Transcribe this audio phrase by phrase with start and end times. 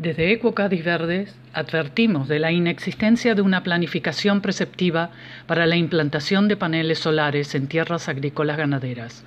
[0.00, 5.10] Desde Ecuocadis Verdes advertimos de la inexistencia de una planificación preceptiva
[5.46, 9.26] para la implantación de paneles solares en tierras agrícolas ganaderas.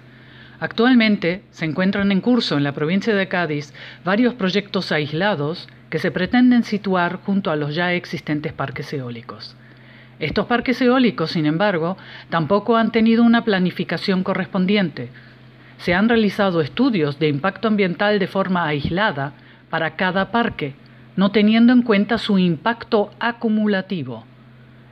[0.60, 3.72] Actualmente se encuentran en curso en la provincia de Cádiz
[4.04, 9.56] varios proyectos aislados que se pretenden situar junto a los ya existentes parques eólicos.
[10.18, 11.98] Estos parques eólicos, sin embargo,
[12.32, 15.10] tampoco han tenido una planificación correspondiente.
[15.78, 19.34] Se han realizado estudios de impacto ambiental de forma aislada
[19.74, 20.76] para cada parque,
[21.16, 24.24] no teniendo en cuenta su impacto acumulativo.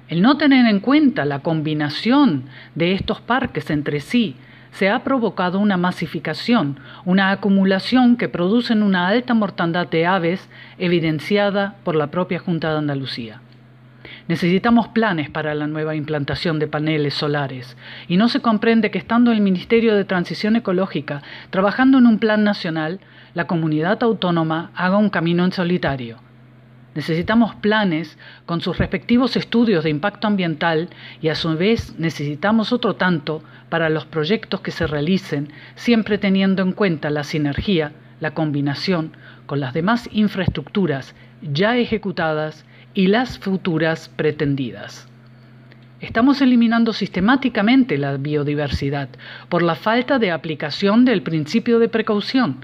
[0.07, 4.37] El no tener en cuenta la combinación de estos parques entre sí
[4.71, 10.49] se ha provocado una masificación, una acumulación que producen una alta mortandad de aves
[10.79, 13.39] evidenciada por la propia Junta de Andalucía.
[14.27, 19.31] Necesitamos planes para la nueva implantación de paneles solares y no se comprende que estando
[19.31, 22.99] el Ministerio de Transición Ecológica trabajando en un plan nacional,
[23.33, 26.17] la comunidad autónoma haga un camino en solitario.
[26.93, 30.89] Necesitamos planes con sus respectivos estudios de impacto ambiental
[31.21, 36.61] y a su vez necesitamos otro tanto para los proyectos que se realicen, siempre teniendo
[36.61, 39.11] en cuenta la sinergia, la combinación
[39.45, 42.63] con las demás infraestructuras ya ejecutadas
[42.93, 45.09] y las futuras pretendidas.
[45.99, 49.09] Estamos eliminando sistemáticamente la biodiversidad
[49.49, 52.57] por la falta de aplicación del principio de precaución,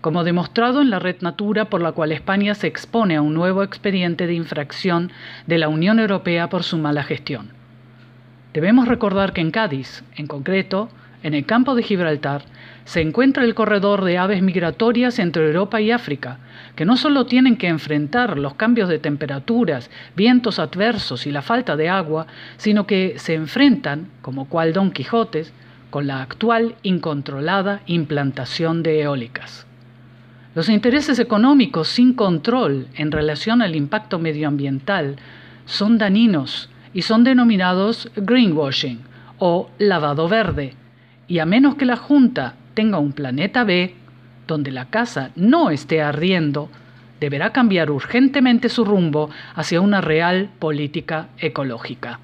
[0.00, 3.62] como demostrado en la Red Natura por la cual España se expone a un nuevo
[3.62, 5.12] expediente de infracción
[5.46, 7.52] de la Unión Europea por su mala gestión.
[8.54, 10.88] Debemos recordar que en Cádiz, en concreto,
[11.22, 12.42] en el campo de Gibraltar,
[12.84, 16.38] se encuentra el corredor de aves migratorias entre Europa y África,
[16.74, 21.76] que no solo tienen que enfrentar los cambios de temperaturas, vientos adversos y la falta
[21.76, 22.26] de agua,
[22.56, 25.52] sino que se enfrentan, como cual Don Quijotes,
[25.90, 29.66] con la actual incontrolada implantación de eólicas.
[30.54, 35.16] Los intereses económicos sin control en relación al impacto medioambiental
[35.64, 39.00] son dañinos y son denominados greenwashing
[39.38, 40.74] o lavado verde.
[41.30, 43.94] Y a menos que la Junta tenga un planeta B,
[44.48, 46.68] donde la casa no esté ardiendo,
[47.20, 52.18] deberá cambiar urgentemente su rumbo hacia una real política ecológica.